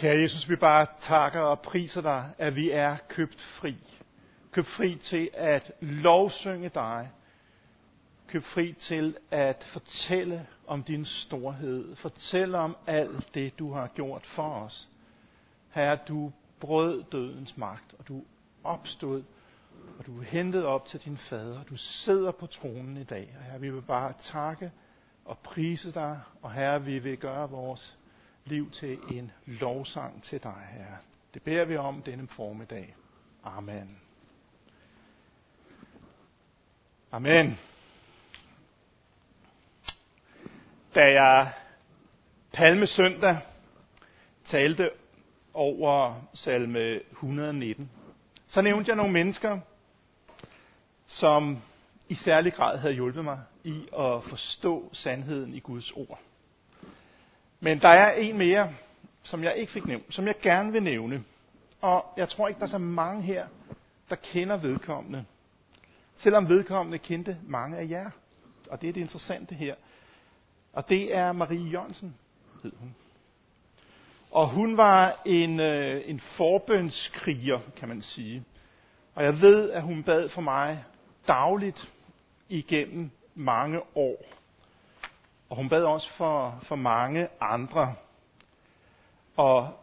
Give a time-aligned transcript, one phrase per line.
[0.00, 3.76] Kære Jesus, vi bare takker og priser dig, at vi er købt fri.
[4.52, 7.10] Købt fri til at lovsynge dig.
[8.28, 11.96] Købt fri til at fortælle om din storhed.
[11.96, 14.88] Fortælle om alt det, du har gjort for os.
[15.70, 18.22] Herre, du brød dødens magt, og du
[18.64, 19.22] opstod,
[19.98, 21.62] og du hentede op til din fader.
[21.62, 23.34] Du sidder på tronen i dag.
[23.38, 24.72] Og herre, vi vil bare takke
[25.24, 27.98] og prise dig, og herre, vi vil gøre vores
[28.50, 30.96] liv til en lovsang til dig, Herre.
[31.34, 32.94] Det beder vi om denne formiddag.
[33.44, 33.98] Amen.
[37.12, 37.58] Amen.
[40.94, 41.52] Da jeg
[42.52, 43.38] palmesøndag
[44.44, 44.90] talte
[45.54, 47.90] over salme 119,
[48.46, 49.60] så nævnte jeg nogle mennesker,
[51.06, 51.62] som
[52.08, 56.20] i særlig grad havde hjulpet mig i at forstå sandheden i Guds ord.
[57.60, 58.72] Men der er en mere,
[59.22, 61.24] som jeg ikke fik nævnt, som jeg gerne vil nævne.
[61.80, 63.46] Og jeg tror ikke, der er så mange her,
[64.10, 65.24] der kender vedkommende.
[66.16, 68.10] Selvom vedkommende kendte mange af jer.
[68.70, 69.74] Og det er det interessante her.
[70.72, 72.14] Og det er Marie Jørgensen,
[72.62, 72.94] hed hun.
[74.30, 78.44] Og hun var en, øh, en forbønskriger, kan man sige.
[79.14, 80.84] Og jeg ved, at hun bad for mig
[81.28, 81.92] dagligt
[82.48, 84.39] igennem mange år.
[85.50, 87.94] Og hun bad også for, for mange andre.
[89.36, 89.80] Og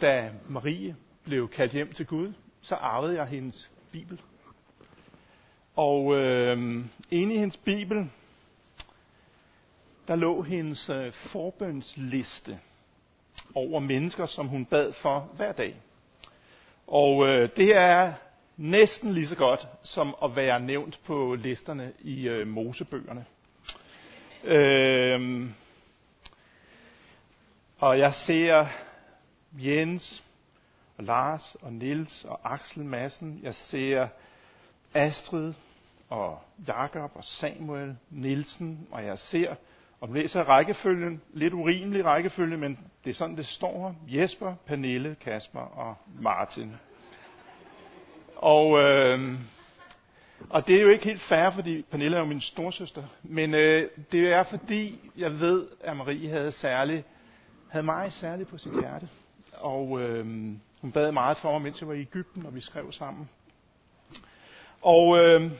[0.00, 4.20] da Marie blev kaldt hjem til Gud, så arvede jeg hendes bibel.
[5.76, 8.10] Og øh, inde i hendes bibel,
[10.08, 12.58] der lå hendes øh, forbønsliste
[13.54, 15.76] over mennesker, som hun bad for hver dag.
[16.86, 18.12] Og øh, det er
[18.56, 23.24] næsten lige så godt som at være nævnt på listerne i øh, Mosebøgerne.
[24.44, 25.54] Øhm,
[27.78, 28.66] og jeg ser
[29.52, 30.24] Jens
[30.98, 33.40] og Lars og Nils og Axel Madsen.
[33.42, 34.08] Jeg ser
[34.94, 35.54] Astrid
[36.08, 39.54] og Jakob og Samuel Nielsen, og jeg ser,
[40.00, 44.20] og læser rækkefølgen, lidt urimelig rækkefølge, men det er sådan, det står her.
[44.20, 46.72] Jesper, Pernille, Kasper og Martin.
[48.36, 49.38] Og øh,
[50.50, 53.02] og det er jo ikke helt fair, fordi Pernille er jo min storsøster.
[53.22, 57.04] Men øh, det er fordi, jeg ved, at Marie havde, særlig,
[57.70, 59.08] havde mig særligt på sit hjerte.
[59.52, 60.26] Og øh,
[60.80, 63.28] hun bad meget for mig, mens jeg var i Ægypten, og vi skrev sammen.
[64.82, 65.50] Og øh,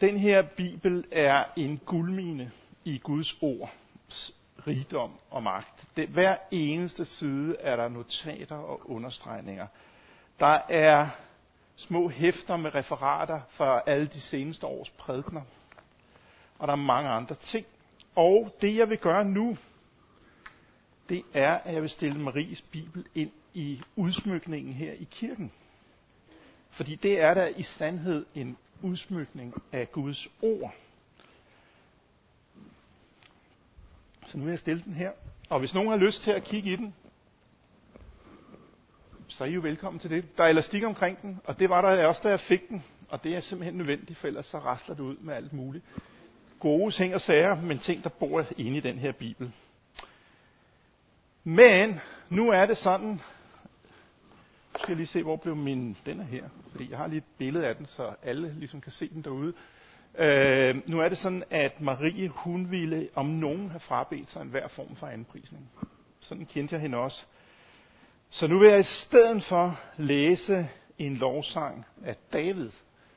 [0.00, 2.50] den her bibel er en guldmine
[2.84, 4.34] i Guds ords
[4.66, 5.84] rigdom og magt.
[5.96, 9.66] Det, hver eneste side er der notater og understregninger.
[10.40, 11.08] Der er
[11.82, 15.42] små hæfter med referater fra alle de seneste års prædikner.
[16.58, 17.66] Og der er mange andre ting.
[18.16, 19.56] Og det jeg vil gøre nu,
[21.08, 25.52] det er, at jeg vil stille Maries Bibel ind i udsmykningen her i kirken.
[26.70, 30.74] Fordi det er der i sandhed en udsmykning af Guds ord.
[34.26, 35.10] Så nu vil jeg stille den her.
[35.48, 36.94] Og hvis nogen har lyst til at kigge i den,
[39.32, 40.38] så er I jo velkommen til det.
[40.38, 42.84] Der er elastik omkring den, og det var der også, da jeg fik den.
[43.08, 45.84] Og det er simpelthen nødvendigt, for ellers så rasler det ud med alt muligt.
[46.60, 49.52] Gode ting og sager, men ting, der bor inde i den her bibel.
[51.44, 56.24] Men nu er det sådan, nu skal jeg lige se, hvor blev min, den er
[56.24, 59.22] her, fordi jeg har lige et billede af den, så alle ligesom kan se den
[59.22, 59.52] derude.
[60.18, 64.48] Øh, nu er det sådan, at Marie, hun ville om nogen have frabedt sig en
[64.48, 65.70] hver form for anprisning.
[66.20, 67.24] Sådan kendte jeg hende også.
[68.34, 72.70] Så nu vil jeg i stedet for læse en lovsang af David,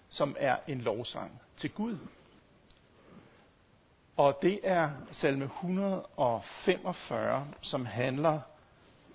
[0.09, 1.97] som er en lovsang til Gud.
[4.17, 8.39] Og det er salme 145, som handler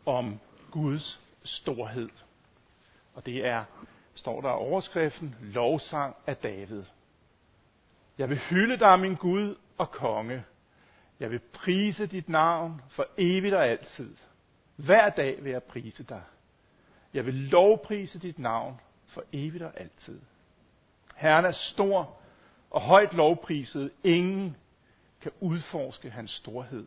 [0.07, 0.41] om
[0.71, 2.09] Guds storhed.
[3.15, 3.65] Og det er,
[4.15, 6.85] står der overskriften, lovsang af David.
[8.19, 10.45] Jeg vil hylde dig, min Gud og konge.
[11.21, 14.17] Jeg vil prise dit navn for evigt og altid.
[14.85, 16.23] Hver dag vil jeg prise dig.
[17.15, 20.21] Jeg vil lovprise dit navn for evigt og altid.
[21.17, 22.17] Herren er stor
[22.71, 23.91] og højt lovpriset.
[24.05, 24.57] Ingen
[25.21, 26.87] kan udforske hans storhed.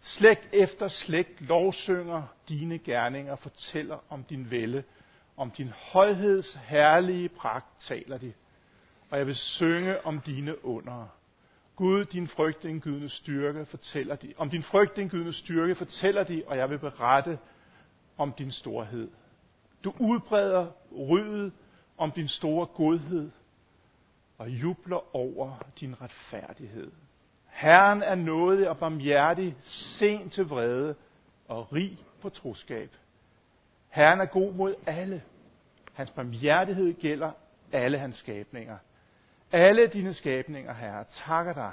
[0.00, 4.84] Slægt efter slægt lovsynger dine gerninger, fortæller om din vælde,
[5.36, 8.32] om din højheds herlige pragt taler de.
[9.10, 11.08] Og jeg vil synge om dine under.
[11.76, 14.34] Gud, din frygt gydende styrke, fortæller de.
[14.36, 17.38] Om din frygt gydende styrke fortæller de, og jeg vil berette
[18.16, 19.10] om din storhed.
[19.84, 21.52] Du udbreder ryddet
[21.98, 23.30] om din store godhed,
[24.38, 26.92] og jubler over din retfærdighed.
[27.46, 30.94] Herren er nådig og barmhjertig, sen til vrede,
[31.48, 32.90] og rig på troskab.
[33.88, 35.22] Herren er god mod alle.
[35.92, 37.32] Hans barmhjertighed gælder
[37.72, 38.78] alle hans skabninger.
[39.52, 41.72] Alle dine skabninger, Herre, takker dig.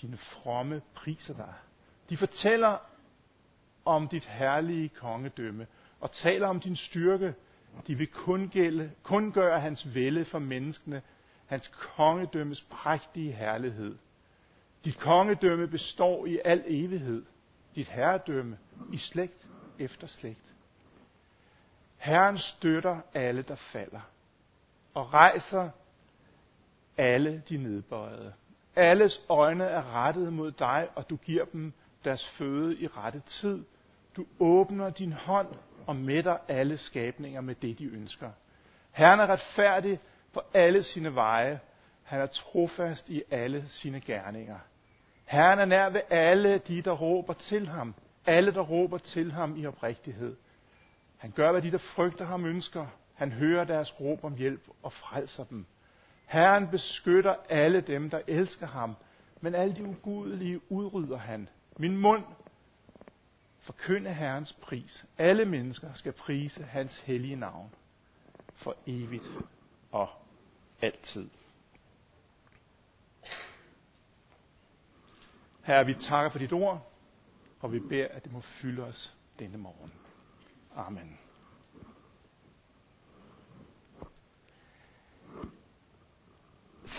[0.00, 1.54] Dine fromme priser dig.
[2.08, 2.78] De fortæller
[3.84, 5.66] om dit herlige kongedømme
[6.00, 7.34] og taler om din styrke.
[7.86, 11.02] De vil kun, gælde, kun gøre hans vælde for menneskene,
[11.46, 13.98] hans kongedømmes prægtige herlighed.
[14.84, 17.24] Dit kongedømme består i al evighed.
[17.74, 18.58] Dit herredømme
[18.92, 19.46] i slægt
[19.78, 20.54] efter slægt.
[21.96, 24.00] Herren støtter alle, der falder,
[24.94, 25.70] og rejser
[27.00, 28.32] alle de nedbøjede.
[28.76, 31.72] Alles øjne er rettet mod dig, og du giver dem
[32.04, 33.64] deres føde i rette tid.
[34.16, 35.48] Du åbner din hånd
[35.86, 38.30] og mætter alle skabninger med det, de ønsker.
[38.90, 40.00] Herren er retfærdig
[40.32, 41.60] på alle sine veje.
[42.02, 44.58] Han er trofast i alle sine gerninger.
[45.24, 47.94] Herren er nær ved alle de, der råber til ham.
[48.26, 50.36] Alle, der råber til ham i oprigtighed.
[51.16, 52.86] Han gør, hvad de, der frygter ham, ønsker.
[53.14, 55.66] Han hører deres råb om hjælp og frelser dem.
[56.30, 58.96] Herren beskytter alle dem, der elsker ham,
[59.40, 61.48] men alle de ugudelige udrydder han.
[61.76, 62.24] Min mund
[63.58, 65.04] forkynde Herrens pris.
[65.18, 67.74] Alle mennesker skal prise hans hellige navn
[68.54, 69.28] for evigt
[69.92, 70.08] og
[70.82, 71.30] altid.
[75.62, 76.92] Herre, vi takker for dit ord,
[77.60, 79.92] og vi beder, at det må fylde os denne morgen.
[80.76, 81.18] Amen.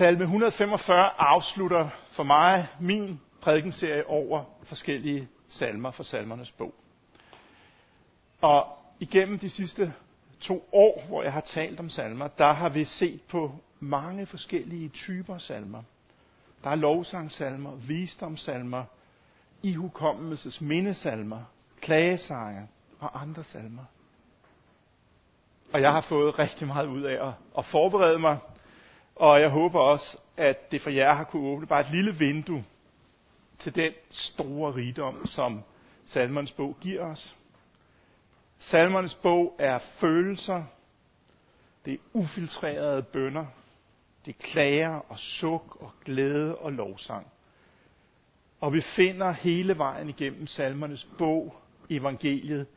[0.02, 6.74] Salme 145 afslutter for mig min prædikenserie over forskellige salmer fra salmernes bog.
[8.42, 8.68] Og
[9.00, 9.94] igennem de sidste
[10.40, 14.90] to år, hvor jeg har talt om salmer, der har vi set på mange forskellige
[14.90, 15.84] typer salmer.
[16.64, 18.84] Der er lovsangsalmer, visdomssalmer,
[19.64, 21.42] ihukommelses mindesalmer,
[21.82, 22.68] klagesange
[23.00, 23.84] og andre salmer.
[25.74, 28.38] Og jeg har fået rigtig meget ud af at, at forberede mig,
[29.16, 32.64] og jeg håber også, at det for jer har kunne åbne bare et lille vindue
[33.60, 35.64] til den store rigdom, som
[36.06, 37.36] salmernes bog giver os.
[38.60, 40.64] Salmernes bog er følelser,
[41.86, 43.46] det er ufiltrerede bønder,
[44.26, 47.28] det er klager og suk og glæde og lovsang.
[48.60, 51.56] Og vi finder hele vejen igennem salmernes bog,
[51.90, 52.68] evangeliet,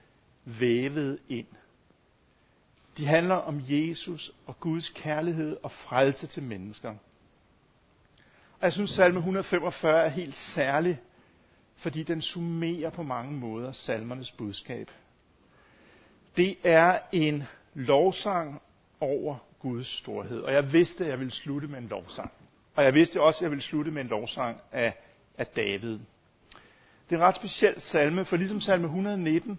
[0.45, 1.47] vævet ind.
[2.97, 6.91] De handler om Jesus og Guds kærlighed og frelse til mennesker.
[8.61, 11.01] Og jeg synes, salme 145 er helt særlig,
[11.77, 14.91] fordi den summerer på mange måder salmernes budskab.
[16.37, 17.43] Det er en
[17.75, 18.63] lovsang
[19.01, 20.41] over Guds storhed.
[20.41, 22.33] Og jeg vidste, at jeg ville slutte med en lovsang.
[22.75, 24.95] Og jeg vidste også, at jeg ville slutte med en lovsang af,
[25.39, 25.99] af David.
[27.09, 29.59] Det er en ret speciel salme, for ligesom salme 119,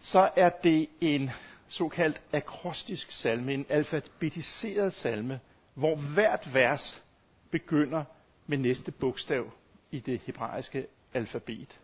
[0.00, 1.30] så er det en
[1.74, 5.40] såkaldt akrostisk salme, en alfabetiseret salme,
[5.74, 7.02] hvor hvert vers
[7.50, 8.04] begynder
[8.46, 9.52] med næste bogstav
[9.90, 11.80] i det hebraiske alfabet.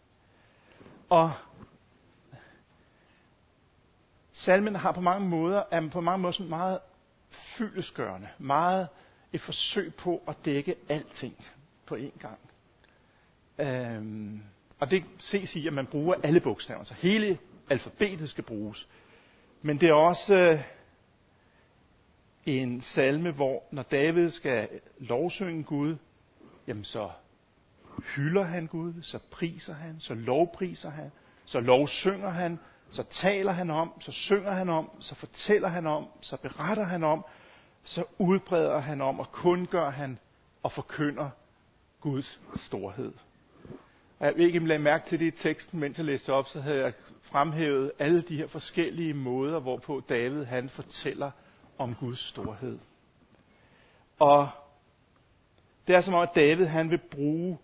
[1.09, 1.33] Og
[4.33, 6.79] salmen har på mange måder, er på mange måder sådan meget
[7.31, 8.89] fyldesgørende, meget
[9.33, 11.45] et forsøg på at dække alting
[11.87, 12.39] på én gang.
[13.59, 14.43] Øhm,
[14.81, 17.39] og det ses i, at man bruger alle bogstaver, så hele
[17.71, 18.89] alfabetet skal bruges.
[19.63, 20.61] Men det er også øh,
[22.47, 25.97] en salme, hvor når David skal lovsynge Gud,
[26.67, 27.11] jamen så
[28.17, 31.11] hylder han Gud, så priser han, så lovpriser han,
[31.45, 32.59] så lovsynger han,
[32.91, 37.05] så taler han om, så synger han om, så fortæller han om, så beretter han
[37.05, 37.25] om,
[37.85, 40.19] så udbreder han om og kundgør han
[40.63, 41.31] og forkynder
[42.01, 43.13] Guds storhed.
[44.21, 46.33] Og jeg ved ikke, om I lagde mærke til det i teksten, mens jeg læste
[46.33, 51.31] op, så havde jeg fremhævet alle de her forskellige måder, hvorpå David han fortæller
[51.79, 52.79] om Guds storhed.
[54.19, 54.49] Og
[55.87, 57.59] det er som om, at David han vil bruge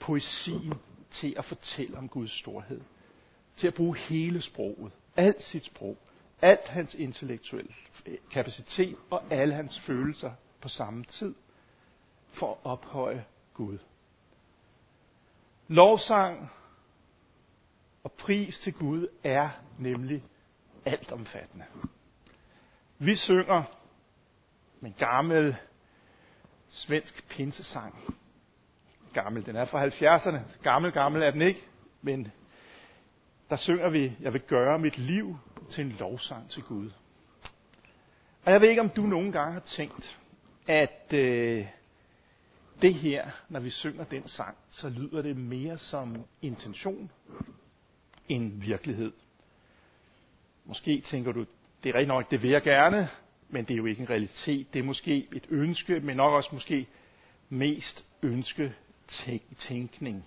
[0.00, 0.74] poesien
[1.10, 2.80] til at fortælle om Guds storhed.
[3.56, 4.92] Til at bruge hele sproget.
[5.16, 5.96] Alt sit sprog.
[6.42, 7.72] Alt hans intellektuelle
[8.32, 11.34] kapacitet og alle hans følelser på samme tid.
[12.32, 13.24] For at ophøje
[13.54, 13.78] Gud.
[15.68, 16.50] Lovsang
[18.04, 20.24] og pris til Gud er nemlig
[20.84, 21.64] altomfattende.
[22.98, 23.62] Vi synger
[24.80, 25.56] med en gammel
[26.68, 27.94] svensk pinsesang.
[29.12, 30.62] Gammel, den er fra 70'erne.
[30.62, 31.64] Gammel, gammel er den ikke,
[32.02, 32.32] men
[33.50, 35.36] der synger vi, jeg vil gøre mit liv
[35.70, 36.90] til en lovsang til Gud.
[38.44, 40.18] Og jeg ved ikke, om du nogen gange har tænkt,
[40.66, 41.66] at øh,
[42.82, 47.10] det her, når vi synger den sang, så lyder det mere som intention,
[48.28, 49.12] end virkelighed.
[50.64, 51.46] Måske tænker du,
[51.82, 53.08] det er rigtig nok, det vil jeg gerne,
[53.48, 54.72] men det er jo ikke en realitet.
[54.72, 56.88] Det er måske et ønske, men nok også måske
[57.48, 58.74] mest ønske
[59.58, 60.24] tænkning.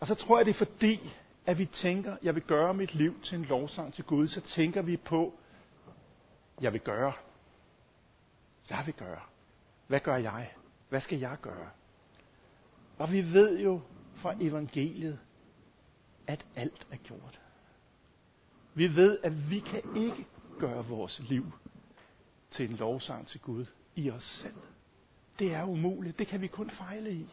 [0.00, 1.00] Og så tror jeg, det er fordi,
[1.46, 4.82] at vi tænker, jeg vil gøre mit liv til en lovsang til Gud, så tænker
[4.82, 5.34] vi på,
[6.60, 7.12] jeg vil gøre.
[8.70, 9.20] Jeg vil gøre.
[9.86, 10.50] Hvad gør jeg?
[10.88, 11.70] Hvad skal jeg gøre?
[12.98, 13.80] Og vi ved jo
[14.14, 15.18] fra evangeliet,
[16.26, 17.40] at alt er gjort.
[18.74, 20.26] Vi ved, at vi kan ikke
[20.58, 21.52] gøre vores liv
[22.50, 23.66] til en lovsang til Gud
[23.96, 24.54] i os selv.
[25.38, 26.18] Det er umuligt.
[26.18, 27.26] Det kan vi kun fejle i.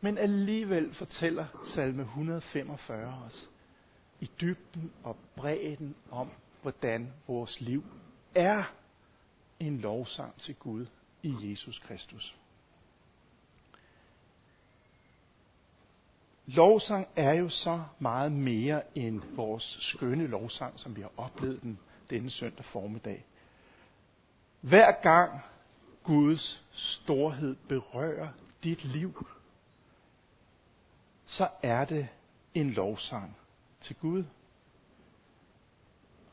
[0.00, 3.50] Men alligevel fortæller salme 145 os
[4.20, 6.30] i dybden og bredden om,
[6.62, 7.84] hvordan vores liv
[8.34, 8.64] er
[9.60, 10.86] en lovsang til Gud
[11.26, 12.36] i Jesus Kristus.
[16.46, 21.78] Lovsang er jo så meget mere end vores skønne lovsang, som vi har oplevet den
[22.10, 23.24] denne søndag formiddag.
[24.60, 25.40] Hver gang
[26.02, 28.28] Guds storhed berører
[28.64, 29.26] dit liv,
[31.26, 32.08] så er det
[32.54, 33.36] en lovsang
[33.80, 34.24] til Gud.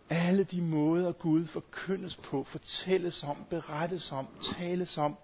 [0.09, 5.17] Alle de måder Gud forkyndes på, fortælles om, berettes om, tales om,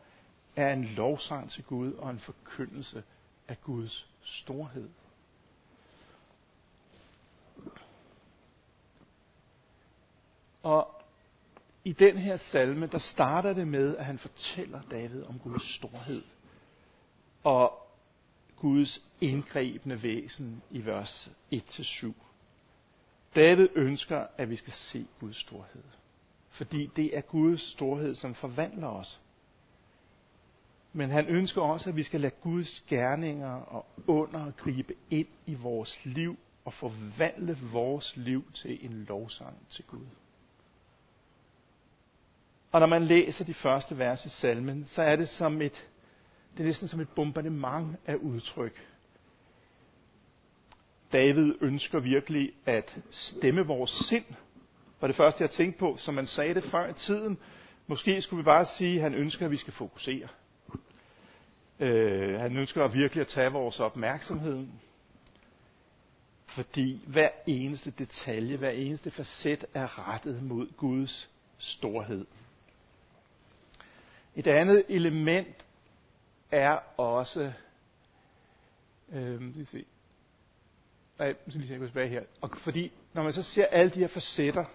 [0.56, 3.04] er en lovsang til Gud og en forkyndelse
[3.48, 4.90] af Guds storhed.
[10.64, 11.02] Og
[11.84, 16.24] i den her salme, der starter det med, at han fortæller David om Guds storhed.
[17.44, 17.88] Og
[18.56, 22.14] Guds indgrebende væsen i vers 1-7.
[23.36, 25.84] David ønsker, at vi skal se Guds storhed.
[26.50, 29.20] Fordi det er Guds storhed, som forvandler os.
[30.94, 35.56] Men han ønsker også, at vi skal lade Guds gerninger og under gribe ind i
[35.56, 40.06] vores liv og forvandle vores liv til en lovsang til Gud.
[42.72, 45.88] Og når man læser de første vers i salmen, så er det som et,
[46.52, 48.88] det er næsten som et bombardement af udtryk.
[51.14, 54.26] David ønsker virkelig at stemme vores sind,
[55.02, 57.38] var det første, jeg tænkte på, som man sagde det før i tiden.
[57.88, 60.28] Måske skulle vi bare sige, at han ønsker, at vi skal fokusere.
[61.80, 64.68] Øh, han ønsker virkelig at tage vores opmærksomhed.
[66.46, 72.26] Fordi hver eneste detalje, hver eneste facet er rettet mod Guds storhed.
[74.36, 75.66] Et andet element
[76.52, 77.54] er også,
[79.12, 79.86] øh, se,
[81.20, 82.24] Nej, nu skal lige se, tilbage her.
[82.42, 84.66] Og fordi, når man så ser alle de her facetter,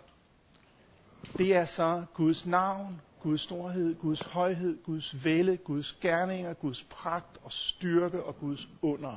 [1.38, 7.38] det er så Guds navn, Guds storhed, Guds højhed, Guds vælde, Guds gerninger, Guds pragt
[7.42, 9.16] og styrke og Guds under.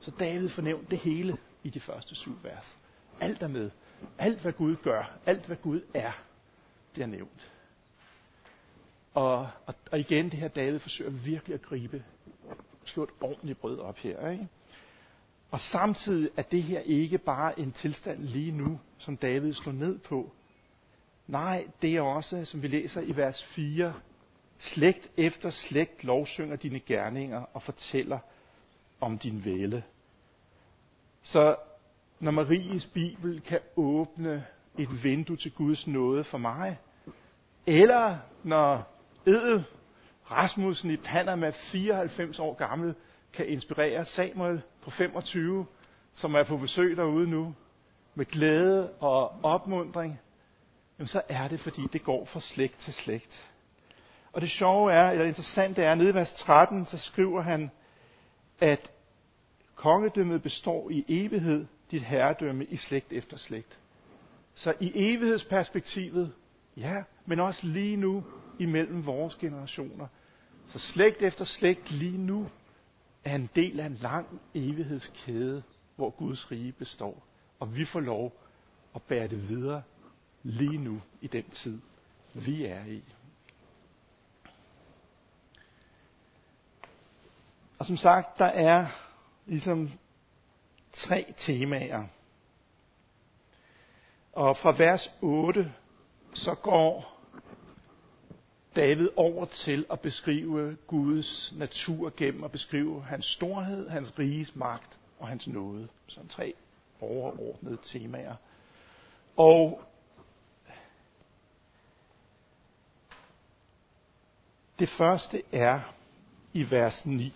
[0.00, 2.76] Så David fornævnt det hele i de første syv vers.
[3.20, 3.70] Alt er med.
[4.18, 6.12] Alt hvad Gud gør, alt hvad Gud er,
[6.92, 7.50] bliver nævnt.
[9.14, 12.04] Og, og, og igen, det her David forsøger virkelig at gribe,
[12.84, 14.30] slå et ordentligt brød op her.
[14.30, 14.48] Ikke?
[15.50, 19.98] Og samtidig er det her ikke bare en tilstand lige nu, som David slår ned
[19.98, 20.32] på.
[21.26, 23.94] Nej, det er også, som vi læser i vers 4,
[24.58, 28.18] slægt efter slægt lovsynger dine gerninger og fortæller
[29.00, 29.82] om din væle.
[31.22, 31.56] Så
[32.20, 34.46] når Maries Bibel kan åbne
[34.78, 36.78] et vindue til Guds nåde for mig,
[37.66, 39.64] eller når Edel
[40.30, 42.94] Rasmussen i Panama, 94 år gammel,
[43.32, 45.66] kan inspirere Samuel på 25,
[46.14, 47.54] som er på besøg derude nu,
[48.14, 50.20] med glæde og opmundring,
[50.98, 53.50] jamen så er det, fordi det går fra slægt til slægt.
[54.32, 57.70] Og det sjove er, eller interessante er, nede i vers 13, så skriver han,
[58.60, 58.90] at
[59.74, 63.78] kongedømmet består i evighed, dit herredømme i slægt efter slægt.
[64.54, 66.32] Så i evighedsperspektivet,
[66.76, 68.24] ja, men også lige nu
[68.58, 70.06] imellem vores generationer.
[70.68, 72.48] Så slægt efter slægt lige nu
[73.24, 75.62] er en del af en lang evighedskæde,
[75.96, 77.22] hvor Guds rige består.
[77.60, 78.32] Og vi får lov
[78.94, 79.82] at bære det videre
[80.42, 81.80] lige nu i den tid,
[82.34, 83.02] vi er i.
[87.78, 88.86] Og som sagt, der er
[89.46, 89.90] ligesom
[90.92, 92.06] tre temaer.
[94.32, 95.72] Og fra vers 8,
[96.34, 97.19] så går
[98.76, 104.98] David over til at beskrive Guds natur gennem at beskrive hans storhed, hans riges magt
[105.18, 105.88] og hans nåde.
[106.06, 106.54] Sådan tre
[107.00, 108.34] overordnede temaer.
[109.36, 109.82] Og
[114.78, 115.80] det første er
[116.52, 117.34] i vers 9,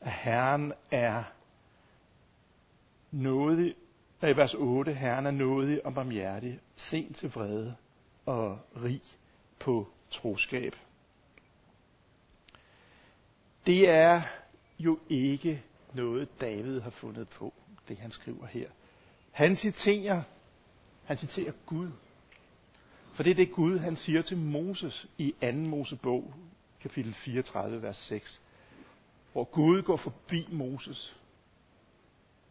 [0.00, 1.24] at Herren er
[3.10, 3.74] nådig,
[4.22, 7.76] i vers 8, Herren er nådig og barmhjertig, sent til vrede
[8.26, 9.02] og rig
[9.60, 10.76] på troskab.
[13.66, 14.22] Det er
[14.78, 15.62] jo ikke
[15.92, 17.54] noget, David har fundet på,
[17.88, 18.68] det han skriver her.
[19.32, 20.22] Han citerer,
[21.04, 21.90] han citerer Gud.
[23.14, 25.52] For det er det Gud, han siger til Moses i 2.
[25.52, 26.34] Mosebog,
[26.80, 28.40] kapitel 34, vers 6.
[29.32, 31.16] Hvor Gud går forbi Moses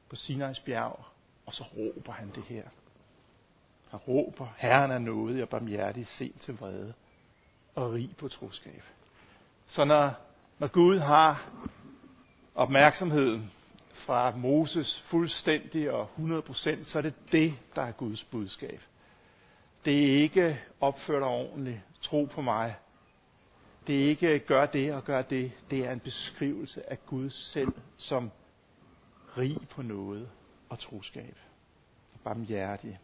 [0.09, 1.05] på Sinais bjerg,
[1.45, 2.63] og så råber han det her
[3.91, 6.93] der råber, Herren er nådig og barmhjertig, sent til vrede
[7.75, 8.83] og rig på troskab.
[9.67, 10.11] Så når,
[10.59, 11.49] når Gud har
[12.55, 13.51] opmærksomheden
[13.93, 18.81] fra Moses fuldstændig og 100%, så er det det, der er Guds budskab.
[19.85, 22.75] Det er ikke opfør dig ordentligt, tro på mig.
[23.87, 25.51] Det er ikke gør det og gør det.
[25.71, 28.31] Det er en beskrivelse af Gud selv som
[29.37, 30.29] rig på noget
[30.69, 31.37] og troskab.
[32.23, 32.99] Barmhjertig.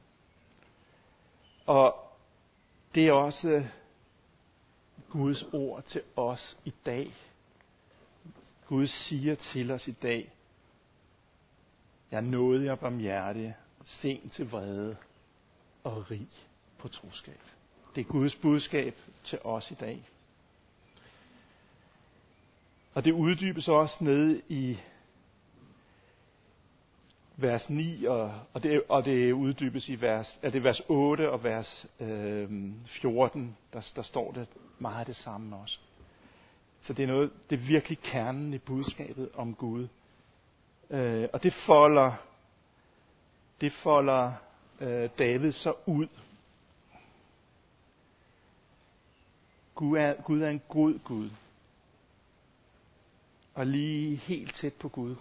[1.66, 1.96] Og
[2.96, 3.66] det er også
[5.10, 7.14] Guds ord til os i dag.
[8.68, 10.34] Gud siger til os i dag,
[12.12, 14.98] jeg er nådig og barmhjertig, sent til vrede
[15.84, 16.30] og rig
[16.78, 17.40] på troskab.
[17.96, 20.10] Det er Guds budskab til os i dag.
[22.94, 24.80] Og det uddybes også ned i
[27.38, 31.44] vers 9, og, og, det, og det uddybes i vers, er det vers 8 og
[31.44, 32.50] vers øh,
[32.86, 34.48] 14, der, der står det
[34.80, 35.80] meget det samme også.
[36.82, 39.88] Så det er noget, det er virkelig kernen i budskabet om Gud.
[40.90, 42.14] Øh, og det folder,
[43.62, 44.34] det folder
[44.80, 46.08] øh, David så ud.
[49.76, 51.30] Gud er, Gud er en god Gud.
[53.54, 55.16] Og lige helt tæt på Gud,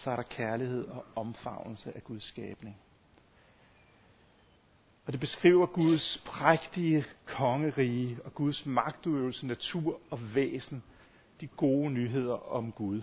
[0.00, 2.76] så er der kærlighed og omfavnelse af Guds skabning.
[5.06, 10.82] Og det beskriver Guds prægtige kongerige og Guds magtudøvelse, natur og væsen,
[11.40, 13.02] de gode nyheder om Gud,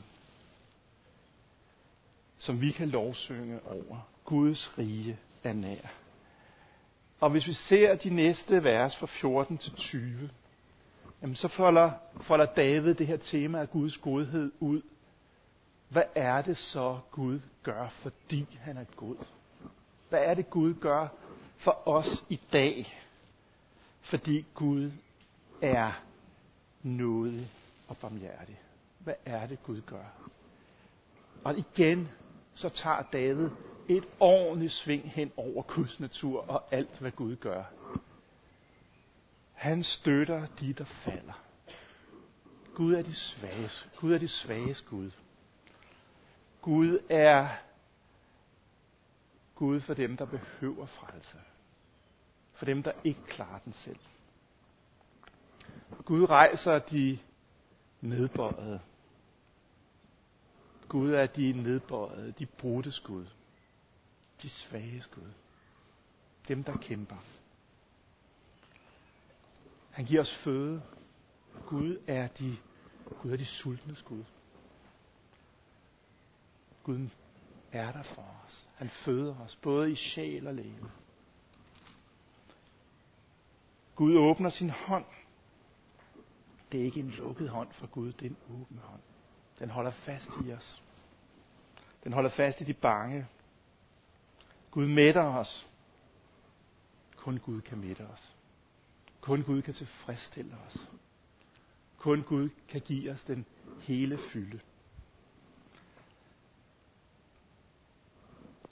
[2.37, 4.07] som vi kan lovsynge over.
[4.25, 5.81] Guds rige er nær.
[7.19, 10.29] Og hvis vi ser de næste vers fra 14 til 20,
[11.21, 14.81] jamen så folder, folder David det her tema af Guds godhed ud.
[15.89, 19.15] Hvad er det så Gud gør, fordi han er god?
[20.09, 21.07] Hvad er det Gud gør
[21.57, 22.99] for os i dag,
[24.01, 24.91] fordi Gud
[25.61, 25.91] er
[26.83, 27.51] nådig
[27.87, 28.59] og barmhjertig?
[28.99, 30.05] Hvad er det Gud gør?
[31.43, 32.09] Og igen,
[32.55, 33.49] så tager David
[33.89, 37.63] et ordentligt sving hen over Guds natur og alt, hvad Gud gør.
[39.53, 41.43] Han støtter de, der falder.
[42.75, 43.69] Gud er de svage.
[43.95, 45.11] Gud er de svages Gud.
[46.67, 47.49] Gud er
[49.55, 51.37] Gud for dem, der behøver frelse.
[52.53, 53.99] For dem, der ikke klarer den selv.
[56.05, 57.19] Gud rejser de
[58.01, 58.81] nedbøjede.
[60.87, 63.25] Gud er de nedbøjede, de brudte Gud.
[64.41, 65.31] De svage Gud.
[66.47, 67.23] Dem, der kæmper.
[69.91, 70.81] Han giver os føde.
[71.65, 72.57] Gud er de,
[73.21, 74.23] Gud er de sultnes Gud.
[76.87, 77.09] Gud
[77.71, 78.67] er der for os.
[78.75, 80.79] Han føder os, både i sjæl og læge.
[83.95, 85.05] Gud åbner sin hånd.
[86.71, 89.01] Det er ikke en lukket hånd fra Gud, det er en åben hånd.
[89.59, 90.83] Den holder fast i os.
[92.03, 93.27] Den holder fast i de bange.
[94.71, 95.67] Gud mætter os.
[97.15, 98.35] Kun Gud kan mætte os.
[99.21, 100.87] Kun Gud kan tilfredsstille os.
[101.97, 103.45] Kun Gud kan give os den
[103.81, 104.59] hele fylde.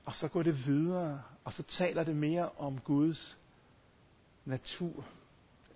[0.06, 3.38] Og så går det videre, og så taler det mere om Guds
[4.46, 5.06] natur.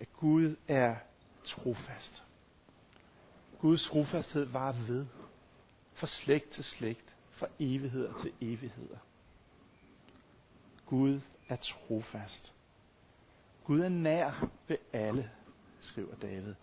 [0.00, 0.96] At Gud er
[1.44, 2.22] trofast.
[3.58, 5.06] Guds trofasthed var ved.
[5.94, 7.16] Fra slægt til slægt.
[7.30, 8.98] Fra evigheder til evigheder.
[10.86, 12.52] Gud er trofast.
[13.64, 15.30] Gud er nær ved alle,
[15.80, 16.54] skriver David.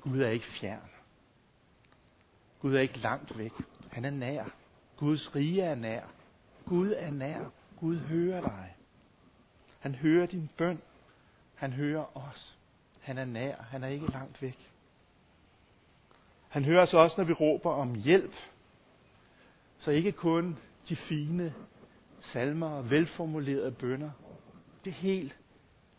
[0.00, 0.90] Gud er ikke fjern.
[2.60, 3.52] Gud er ikke langt væk.
[3.90, 4.44] Han er nær.
[4.96, 6.06] Guds rige er nær.
[6.66, 7.50] Gud er nær.
[7.80, 8.74] Gud hører dig.
[9.78, 10.80] Han hører din bøn.
[11.54, 12.58] Han hører os.
[13.00, 13.56] Han er nær.
[13.56, 14.72] Han er ikke langt væk.
[16.48, 18.34] Han hører os også, når vi råber om hjælp.
[19.78, 21.54] Så ikke kun de fine
[22.20, 24.10] salmer og velformulerede bønder.
[24.84, 25.36] Det helt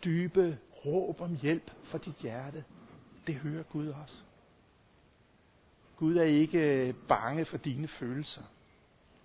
[0.05, 2.63] dybe råb om hjælp for dit hjerte,
[3.27, 4.15] det hører Gud også.
[5.97, 8.43] Gud er ikke bange for dine følelser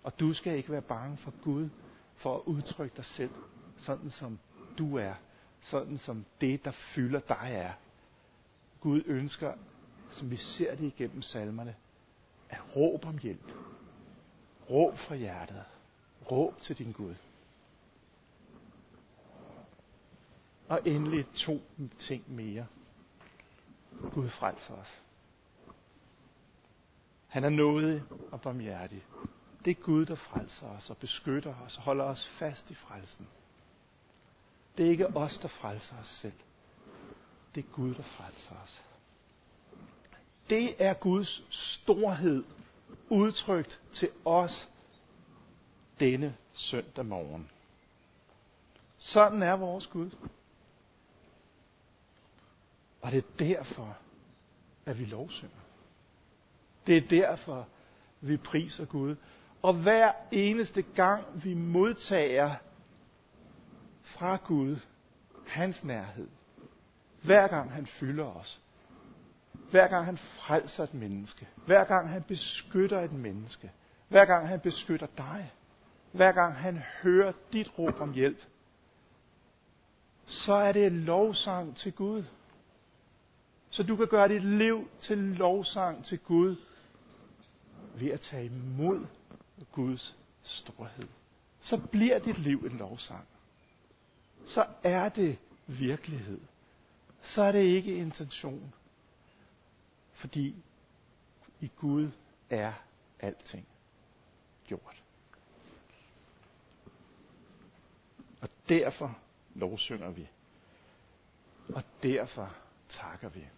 [0.07, 1.69] og du skal ikke være bange for Gud,
[2.15, 3.31] for at udtrykke dig selv,
[3.79, 4.39] sådan som
[4.79, 5.15] du er,
[5.61, 7.73] sådan som det, der fylder dig er.
[8.81, 9.55] Gud ønsker,
[10.11, 11.75] som vi ser det igennem salmerne,
[12.49, 13.53] at råb om hjælp.
[14.71, 15.65] Råb fra hjertet.
[16.31, 17.15] Råb til din Gud.
[20.69, 21.61] Og endelig to
[21.99, 22.67] ting mere.
[24.13, 25.03] Gud frelser os.
[27.27, 29.05] Han er nådig og barmhjertig.
[29.67, 33.29] Det er Gud, der frelser os og beskytter os og holder os fast i frelsen.
[34.77, 36.33] Det er ikke os, der frelser os selv.
[37.55, 38.83] Det er Gud, der frelser os.
[40.51, 42.45] Det er Guds storhed
[43.09, 44.69] udtrykt til os
[46.01, 47.51] denne søndag morgen.
[48.99, 50.11] Sådan er vores Gud.
[53.01, 53.97] Og det er derfor,
[54.85, 55.61] at vi lovsynger.
[56.87, 57.69] Det er derfor,
[58.21, 59.17] vi priser Gud.
[59.63, 62.55] Og hver eneste gang vi modtager
[64.03, 64.77] fra Gud
[65.47, 66.29] hans nærhed,
[67.23, 68.61] hver gang han fylder os,
[69.71, 73.73] hver gang han frelser et menneske, hver gang han beskytter et menneske,
[74.09, 75.53] hver gang han beskytter dig,
[76.13, 78.43] hver gang han hører dit råb om hjælp,
[80.27, 82.25] så er det en lovsang til Gud.
[83.71, 86.57] Så du kan gøre dit liv til lovsang til Gud
[87.95, 89.07] ved at tage imod
[89.73, 91.09] Guds storhed.
[91.61, 93.27] Så bliver dit liv en lovsang.
[94.45, 96.41] Så er det virkelighed.
[97.23, 98.75] Så er det ikke intention.
[100.13, 100.57] Fordi
[101.61, 102.11] i Gud
[102.51, 102.73] er
[103.21, 103.67] alting
[104.67, 105.03] gjort.
[108.41, 109.19] Og derfor
[109.55, 110.29] lovsynger vi.
[111.75, 112.57] Og derfor
[112.89, 113.49] takker vi.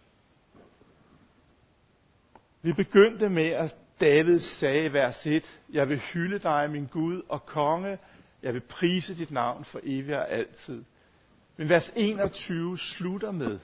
[2.61, 7.21] Vi begyndte med, at David sagde i vers 1, Jeg vil hylde dig, min Gud
[7.29, 7.97] og konge.
[8.43, 10.83] Jeg vil prise dit navn for evigt og altid.
[11.57, 13.59] Men vers 21 slutter med,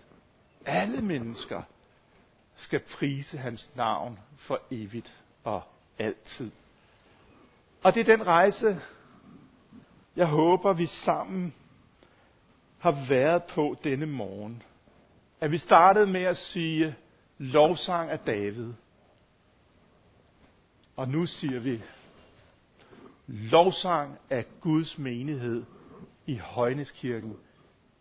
[0.65, 1.61] alle mennesker
[2.55, 5.63] skal prise hans navn for evigt og
[5.99, 6.51] altid.
[7.83, 8.81] Og det er den rejse,
[10.15, 11.55] jeg håber, vi sammen
[12.79, 14.63] har været på denne morgen.
[15.41, 16.95] At vi startede med at sige
[17.37, 18.73] lovsang af David.
[20.95, 21.81] Og nu siger vi
[23.27, 25.65] lovsang af Guds menighed
[26.25, 27.37] i Højneskirken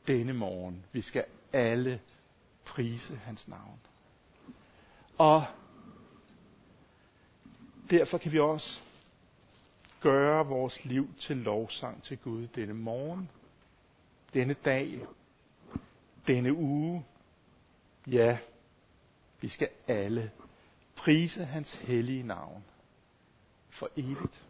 [0.06, 0.84] denne morgen.
[0.92, 2.00] Vi skal alle
[2.64, 3.80] prise hans navn.
[5.18, 5.44] Og
[7.90, 8.80] derfor kan vi også
[10.00, 13.30] gøre vores liv til lovsang til Gud denne morgen,
[14.34, 15.06] denne dag,
[16.26, 17.04] denne uge.
[18.06, 18.38] Ja,
[19.40, 20.30] vi skal alle
[20.96, 22.64] prise hans hellige navn
[23.74, 24.44] for evigt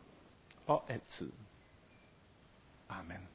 [0.66, 1.32] og altid.
[2.88, 3.33] Amen.